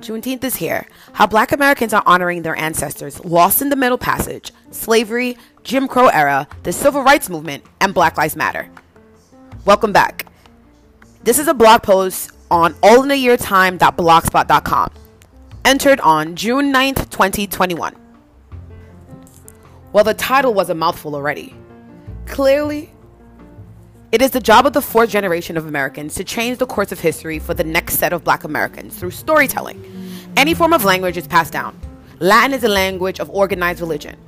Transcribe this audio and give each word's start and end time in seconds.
Juneteenth 0.00 0.44
is 0.44 0.56
here. 0.56 0.86
How 1.14 1.26
black 1.26 1.52
Americans 1.52 1.94
are 1.94 2.02
honoring 2.04 2.42
their 2.42 2.54
ancestors 2.54 3.24
lost 3.24 3.62
in 3.62 3.70
the 3.70 3.76
Middle 3.76 3.96
Passage, 3.96 4.52
slavery, 4.70 5.38
Jim 5.64 5.88
Crow 5.88 6.08
era, 6.08 6.46
the 6.64 6.72
Civil 6.72 7.02
Rights 7.02 7.30
Movement, 7.30 7.64
and 7.80 7.94
Black 7.94 8.18
Lives 8.18 8.36
Matter. 8.36 8.68
Welcome 9.64 9.92
back. 9.92 10.26
This 11.24 11.38
is 11.38 11.48
a 11.48 11.54
blog 11.54 11.82
post 11.82 12.32
on 12.50 12.74
allinayeartime.blogspot.com, 12.74 14.90
entered 15.64 16.00
on 16.00 16.36
June 16.36 16.74
9th, 16.74 17.08
2021. 17.08 17.96
Well, 19.94 20.04
the 20.04 20.12
title 20.12 20.52
was 20.52 20.68
a 20.68 20.74
mouthful 20.74 21.14
already. 21.14 21.54
Clearly, 22.26 22.92
it 24.10 24.22
is 24.22 24.30
the 24.30 24.40
job 24.40 24.64
of 24.64 24.72
the 24.72 24.80
fourth 24.80 25.10
generation 25.10 25.58
of 25.58 25.66
Americans 25.66 26.14
to 26.14 26.24
change 26.24 26.56
the 26.56 26.64
course 26.64 26.92
of 26.92 26.98
history 26.98 27.38
for 27.38 27.52
the 27.52 27.62
next 27.62 27.98
set 27.98 28.14
of 28.14 28.24
black 28.24 28.42
Americans 28.42 28.96
through 28.96 29.10
storytelling. 29.10 29.84
Any 30.34 30.54
form 30.54 30.72
of 30.72 30.82
language 30.82 31.18
is 31.18 31.26
passed 31.26 31.52
down. 31.52 31.78
Latin 32.18 32.54
is 32.54 32.64
a 32.64 32.68
language 32.68 33.20
of 33.20 33.28
organized 33.28 33.80
religion. 33.80 34.18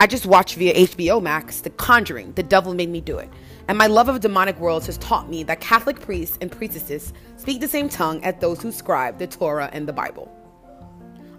I 0.00 0.08
just 0.08 0.26
watched 0.26 0.56
via 0.56 0.74
HBO 0.74 1.22
Max 1.22 1.60
The 1.60 1.70
Conjuring, 1.70 2.32
The 2.32 2.42
Devil 2.42 2.74
Made 2.74 2.88
Me 2.90 3.00
Do 3.00 3.18
It. 3.18 3.30
And 3.68 3.78
my 3.78 3.86
love 3.86 4.08
of 4.08 4.18
demonic 4.18 4.58
worlds 4.58 4.86
has 4.86 4.98
taught 4.98 5.30
me 5.30 5.44
that 5.44 5.60
Catholic 5.60 6.00
priests 6.00 6.36
and 6.40 6.50
priestesses 6.50 7.12
speak 7.36 7.60
the 7.60 7.68
same 7.68 7.88
tongue 7.88 8.24
as 8.24 8.34
those 8.40 8.60
who 8.60 8.72
scribe 8.72 9.18
the 9.18 9.28
Torah 9.28 9.70
and 9.72 9.86
the 9.86 9.92
Bible. 9.92 10.34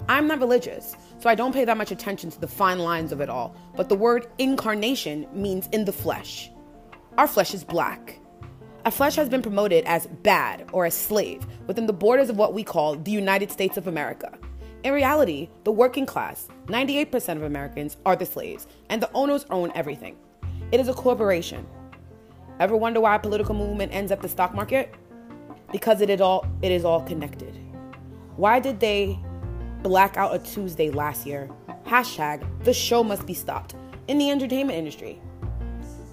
I'm 0.08 0.26
not 0.26 0.40
religious, 0.40 0.96
so 1.20 1.30
I 1.30 1.36
don't 1.36 1.54
pay 1.54 1.66
that 1.66 1.76
much 1.76 1.92
attention 1.92 2.32
to 2.32 2.40
the 2.40 2.48
fine 2.48 2.80
lines 2.80 3.12
of 3.12 3.20
it 3.20 3.30
all, 3.30 3.58
but 3.76 3.90
the 3.90 3.96
word 3.96 4.28
incarnation 4.38 5.28
means 5.34 5.68
in 5.74 5.84
the 5.84 5.92
flesh 5.92 6.50
our 7.20 7.28
flesh 7.28 7.54
is 7.54 7.66
black. 7.66 8.18
Our 8.86 8.92
flesh 8.92 9.18
has 9.18 9.28
been 9.28 9.42
promoted 9.42 9.84
as 9.84 10.08
bad 10.24 10.70
or 10.72 10.86
a 10.86 10.92
slave 10.92 11.46
within 11.68 11.86
the 11.86 11.92
borders 11.92 12.30
of 12.30 12.38
what 12.38 12.54
we 12.54 12.64
call 12.64 12.96
the 12.96 13.12
United 13.12 13.52
States 13.52 13.76
of 13.76 13.88
America. 13.88 14.38
In 14.86 14.94
reality, 14.94 15.50
the 15.66 15.72
working 15.74 16.06
class, 16.06 16.48
98% 16.68 17.36
of 17.36 17.44
Americans, 17.44 17.98
are 18.06 18.16
the 18.16 18.26
slaves, 18.26 18.68
and 18.90 19.02
the 19.02 19.12
owners 19.12 19.46
own 19.50 19.70
everything. 19.76 20.16
It 20.72 20.80
is 20.80 20.88
a 20.88 20.94
corporation. 20.94 21.68
Ever 22.62 22.78
wonder 22.78 23.02
why 23.02 23.16
a 23.16 23.20
political 23.20 23.54
movement 23.54 23.94
ends 23.94 24.14
up 24.14 24.22
the 24.22 24.30
stock 24.30 24.56
market? 24.56 24.96
Because 25.74 26.00
it 26.00 26.10
is 26.10 26.22
all 26.22 26.48
it 26.62 26.72
is 26.72 26.86
all 26.86 27.02
connected. 27.02 27.54
Why 28.38 28.62
did 28.62 28.80
they 28.80 29.20
black 29.84 30.16
out 30.16 30.34
a 30.34 30.40
Tuesday 30.40 30.90
last 30.90 31.28
year? 31.28 31.50
Hashtag 31.86 32.64
the 32.64 32.74
show 32.74 33.04
must 33.04 33.26
be 33.26 33.34
stopped 33.34 33.76
in 34.08 34.18
the 34.18 34.32
entertainment 34.32 34.80
industry 34.80 35.22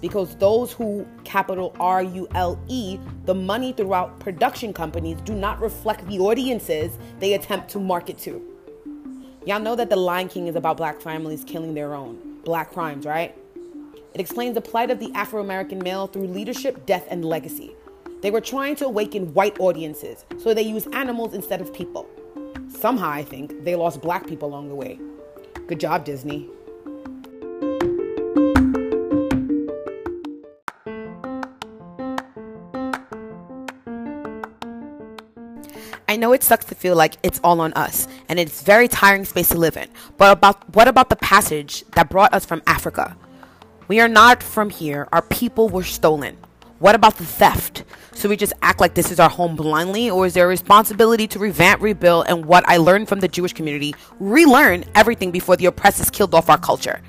because 0.01 0.35
those 0.35 0.71
who 0.71 1.05
capital 1.23 1.75
R 1.79 2.03
U 2.03 2.27
L 2.35 2.59
E 2.67 2.99
the 3.25 3.35
money 3.35 3.73
throughout 3.73 4.19
production 4.19 4.73
companies 4.73 5.17
do 5.21 5.33
not 5.33 5.59
reflect 5.59 6.05
the 6.07 6.19
audiences 6.19 6.97
they 7.19 7.33
attempt 7.33 7.69
to 7.71 7.79
market 7.79 8.17
to. 8.19 8.41
Y'all 9.45 9.59
know 9.59 9.75
that 9.75 9.89
The 9.89 9.95
Lion 9.95 10.27
King 10.27 10.47
is 10.47 10.55
about 10.55 10.77
black 10.77 10.99
families 10.99 11.43
killing 11.45 11.73
their 11.73 11.93
own, 11.93 12.39
black 12.43 12.71
crimes, 12.71 13.05
right? 13.05 13.33
It 14.13 14.19
explains 14.19 14.55
the 14.55 14.61
plight 14.61 14.89
of 14.89 14.99
the 14.99 15.11
Afro 15.13 15.41
American 15.41 15.79
male 15.79 16.07
through 16.07 16.27
leadership, 16.27 16.85
death, 16.85 17.07
and 17.09 17.23
legacy. 17.23 17.73
They 18.21 18.31
were 18.31 18.41
trying 18.41 18.75
to 18.77 18.85
awaken 18.85 19.33
white 19.33 19.59
audiences, 19.59 20.25
so 20.37 20.53
they 20.53 20.63
use 20.63 20.87
animals 20.87 21.33
instead 21.33 21.61
of 21.61 21.73
people. 21.73 22.09
Somehow, 22.67 23.09
I 23.09 23.23
think, 23.23 23.63
they 23.63 23.75
lost 23.75 24.01
black 24.01 24.27
people 24.27 24.49
along 24.49 24.69
the 24.69 24.75
way. 24.75 24.99
Good 25.67 25.79
job, 25.79 26.03
Disney. 26.03 26.49
I 36.09 36.15
know 36.15 36.31
it 36.31 36.41
sucks 36.41 36.63
to 36.65 36.75
feel 36.75 36.95
like 36.95 37.15
it's 37.21 37.41
all 37.43 37.59
on 37.59 37.73
us, 37.73 38.07
and 38.29 38.39
it's 38.39 38.63
very 38.63 38.87
tiring 38.87 39.25
space 39.25 39.49
to 39.49 39.57
live 39.57 39.75
in. 39.75 39.89
But 40.17 40.31
about 40.31 40.73
what 40.73 40.87
about 40.87 41.09
the 41.09 41.17
passage 41.17 41.83
that 41.95 42.09
brought 42.09 42.33
us 42.33 42.45
from 42.45 42.61
Africa? 42.65 43.17
We 43.89 43.99
are 43.99 44.07
not 44.07 44.41
from 44.41 44.69
here. 44.69 45.09
Our 45.11 45.21
people 45.21 45.67
were 45.67 45.83
stolen. 45.83 46.37
What 46.79 46.95
about 46.95 47.17
the 47.17 47.25
theft? 47.25 47.83
So 48.13 48.29
we 48.29 48.37
just 48.37 48.53
act 48.61 48.79
like 48.79 48.93
this 48.93 49.11
is 49.11 49.19
our 49.19 49.29
home 49.29 49.57
blindly, 49.57 50.09
or 50.09 50.25
is 50.25 50.33
there 50.33 50.45
a 50.45 50.47
responsibility 50.47 51.27
to 51.27 51.39
revamp, 51.39 51.81
rebuild, 51.81 52.27
and 52.29 52.45
what 52.45 52.63
I 52.69 52.77
learned 52.77 53.09
from 53.09 53.19
the 53.19 53.27
Jewish 53.27 53.51
community, 53.51 53.93
relearn 54.19 54.85
everything 54.95 55.31
before 55.31 55.57
the 55.57 55.65
oppressors 55.65 56.09
killed 56.09 56.33
off 56.33 56.49
our 56.49 56.57
culture? 56.57 57.01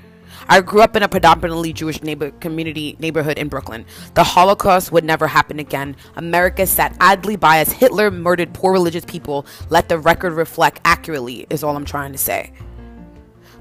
I 0.51 0.61
grew 0.61 0.81
up 0.81 0.95
in 0.95 1.03
a 1.03 1.07
predominantly 1.07 1.73
Jewish 1.73 2.01
neighbor 2.01 2.31
community 2.31 2.97
neighborhood 2.97 3.37
in 3.37 3.49
Brooklyn. 3.49 3.85
The 4.15 4.23
Holocaust 4.23 4.91
would 4.91 5.03
never 5.03 5.27
happen 5.27 5.59
again. 5.59 5.95
America 6.15 6.65
sat 6.65 6.97
idly 6.99 7.35
by 7.35 7.59
as 7.59 7.71
Hitler 7.71 8.09
murdered 8.09 8.51
poor 8.51 8.73
religious 8.73 9.05
people. 9.05 9.45
Let 9.69 9.89
the 9.89 9.99
record 9.99 10.33
reflect 10.33 10.81
accurately, 10.85 11.45
is 11.51 11.63
all 11.63 11.75
I'm 11.75 11.85
trying 11.85 12.13
to 12.13 12.17
say. 12.17 12.51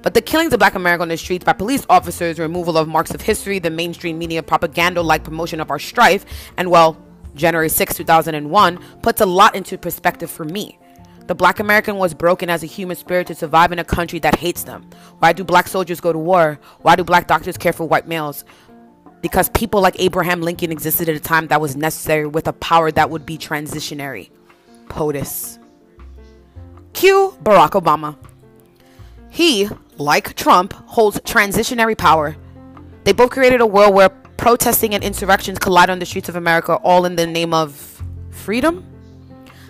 But 0.00 0.15
the 0.15 0.22
killings 0.22 0.54
of 0.54 0.60
black 0.60 0.76
America 0.76 1.03
on 1.03 1.09
the 1.09 1.19
streets 1.19 1.44
by 1.44 1.53
police 1.53 1.84
officers, 1.91 2.38
removal 2.38 2.78
of 2.78 2.88
marks 2.88 3.12
of 3.12 3.20
history, 3.20 3.59
the 3.59 3.69
mainstream 3.69 4.19
media 4.19 4.43
propaganda 4.43 5.03
like 5.03 5.25
promotion 5.25 5.60
of 5.60 5.70
our 5.70 5.78
strife, 5.78 6.25
and 6.56 6.70
well, 6.70 6.97
January 7.34 7.69
6, 7.69 7.97
2001, 7.97 8.78
puts 9.03 9.20
a 9.20 9.26
lot 9.26 9.55
into 9.55 9.76
perspective 9.76 10.31
for 10.31 10.47
me. 10.47 10.78
The 11.28 11.34
black 11.34 11.60
American 11.60 11.98
was 11.98 12.14
broken 12.14 12.48
as 12.48 12.62
a 12.62 12.66
human 12.66 12.96
spirit 12.96 13.26
to 13.26 13.34
survive 13.34 13.70
in 13.70 13.78
a 13.78 13.84
country 13.84 14.18
that 14.20 14.36
hates 14.36 14.62
them. 14.62 14.88
Why 15.18 15.34
do 15.34 15.44
black 15.44 15.68
soldiers 15.68 16.00
go 16.00 16.10
to 16.10 16.18
war? 16.18 16.58
Why 16.80 16.96
do 16.96 17.04
black 17.04 17.26
doctors 17.28 17.58
care 17.58 17.74
for 17.74 17.86
white 17.86 18.08
males? 18.08 18.46
Because 19.20 19.50
people 19.50 19.82
like 19.82 20.00
Abraham 20.00 20.40
Lincoln 20.40 20.72
existed 20.72 21.06
at 21.06 21.16
a 21.16 21.20
time 21.20 21.48
that 21.48 21.60
was 21.60 21.76
necessary 21.76 22.26
with 22.26 22.48
a 22.48 22.54
power 22.54 22.90
that 22.92 23.10
would 23.10 23.26
be 23.26 23.36
transitionary. 23.36 24.30
POTUS. 24.88 25.58
Cue 26.94 27.36
Barack 27.42 27.72
Obama. 27.72 28.16
He, 29.28 29.68
like 29.98 30.34
Trump, 30.34 30.72
holds 30.72 31.20
transitionary 31.20 31.98
power. 31.98 32.38
They 33.04 33.12
both 33.12 33.32
created 33.32 33.60
a 33.60 33.66
world 33.66 33.94
where 33.94 34.08
protesting 34.38 34.94
and 34.94 35.04
insurrections 35.04 35.58
collide 35.58 35.90
on 35.90 35.98
the 35.98 36.06
streets 36.06 36.30
of 36.30 36.36
America, 36.36 36.76
all 36.76 37.04
in 37.04 37.16
the 37.16 37.26
name 37.26 37.52
of 37.52 38.02
freedom? 38.30 38.88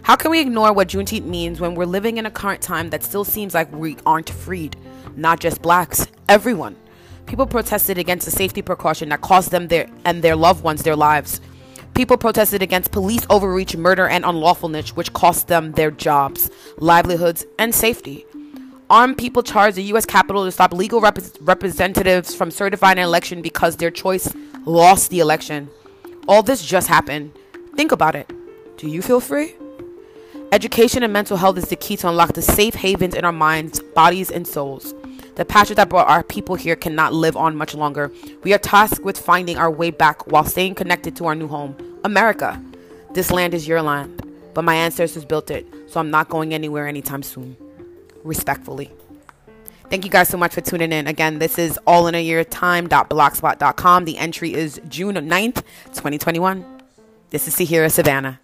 How 0.08 0.16
can 0.16 0.30
we 0.30 0.40
ignore 0.40 0.72
what 0.72 0.88
Juneteenth 0.88 1.26
means 1.26 1.60
when 1.60 1.74
we're 1.74 1.84
living 1.84 2.16
in 2.16 2.24
a 2.24 2.30
current 2.30 2.62
time 2.62 2.88
that 2.88 3.02
still 3.02 3.24
seems 3.26 3.52
like 3.52 3.70
we 3.70 3.98
aren't 4.06 4.30
freed? 4.30 4.74
Not 5.16 5.38
just 5.38 5.60
blacks, 5.60 6.06
everyone. 6.30 6.76
People 7.26 7.44
protested 7.44 7.98
against 7.98 8.26
a 8.26 8.30
safety 8.30 8.62
precaution 8.62 9.10
that 9.10 9.20
cost 9.20 9.50
them 9.50 9.68
their 9.68 9.86
and 10.06 10.22
their 10.22 10.34
loved 10.34 10.64
ones 10.64 10.82
their 10.82 10.96
lives. 10.96 11.42
People 11.92 12.16
protested 12.16 12.62
against 12.62 12.90
police 12.90 13.26
overreach, 13.28 13.76
murder, 13.76 14.08
and 14.08 14.24
unlawfulness, 14.24 14.96
which 14.96 15.12
cost 15.12 15.48
them 15.48 15.72
their 15.72 15.90
jobs, 15.90 16.50
livelihoods, 16.78 17.44
and 17.58 17.74
safety. 17.74 18.24
Armed 18.88 19.18
people 19.18 19.42
charged 19.42 19.76
the 19.76 19.82
U.S. 19.92 20.06
Capitol 20.06 20.46
to 20.46 20.50
stop 20.50 20.72
legal 20.72 21.02
rep- 21.02 21.18
representatives 21.42 22.34
from 22.34 22.50
certifying 22.50 22.96
an 22.96 23.04
election 23.04 23.42
because 23.42 23.76
their 23.76 23.90
choice 23.90 24.34
lost 24.64 25.10
the 25.10 25.20
election. 25.20 25.68
All 26.26 26.42
this 26.42 26.64
just 26.64 26.88
happened. 26.88 27.32
Think 27.76 27.92
about 27.92 28.14
it. 28.14 28.32
Do 28.78 28.88
you 28.88 29.02
feel 29.02 29.20
free? 29.20 29.52
Education 30.50 31.02
and 31.02 31.12
mental 31.12 31.36
health 31.36 31.58
is 31.58 31.68
the 31.68 31.76
key 31.76 31.94
to 31.98 32.08
unlock 32.08 32.32
the 32.32 32.40
safe 32.40 32.74
havens 32.74 33.14
in 33.14 33.22
our 33.22 33.32
minds, 33.32 33.80
bodies, 33.94 34.30
and 34.30 34.46
souls. 34.46 34.94
The 35.34 35.44
passion 35.44 35.76
that 35.76 35.90
brought 35.90 36.08
our 36.08 36.22
people 36.22 36.54
here 36.54 36.74
cannot 36.74 37.12
live 37.12 37.36
on 37.36 37.54
much 37.54 37.74
longer. 37.74 38.10
We 38.44 38.54
are 38.54 38.58
tasked 38.58 39.04
with 39.04 39.18
finding 39.18 39.58
our 39.58 39.70
way 39.70 39.90
back 39.90 40.26
while 40.32 40.44
staying 40.44 40.76
connected 40.76 41.14
to 41.16 41.26
our 41.26 41.34
new 41.34 41.48
home, 41.48 41.76
America. 42.02 42.60
This 43.12 43.30
land 43.30 43.52
is 43.52 43.68
your 43.68 43.82
land, 43.82 44.22
but 44.54 44.64
my 44.64 44.74
ancestors 44.74 45.26
built 45.26 45.50
it, 45.50 45.66
so 45.86 46.00
I'm 46.00 46.10
not 46.10 46.30
going 46.30 46.54
anywhere 46.54 46.88
anytime 46.88 47.22
soon. 47.22 47.54
Respectfully. 48.24 48.90
Thank 49.90 50.06
you 50.06 50.10
guys 50.10 50.30
so 50.30 50.38
much 50.38 50.54
for 50.54 50.62
tuning 50.62 50.92
in. 50.92 51.06
Again, 51.06 51.38
this 51.38 51.58
is 51.58 51.78
all 51.86 52.06
in 52.06 52.14
a 52.14 52.22
year 52.22 52.42
time.blogspot.com. 52.42 54.06
The 54.06 54.16
entry 54.16 54.54
is 54.54 54.80
June 54.88 55.16
9th, 55.16 55.62
2021. 55.92 56.64
This 57.30 57.46
is 57.46 57.54
Sahira 57.54 57.92
Savannah. 57.92 58.40